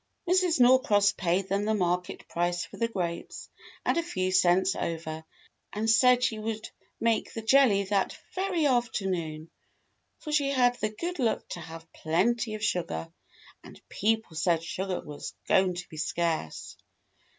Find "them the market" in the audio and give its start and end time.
1.47-2.27